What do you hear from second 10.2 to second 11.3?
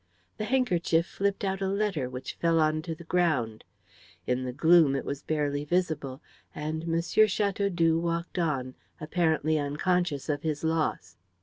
of his loss.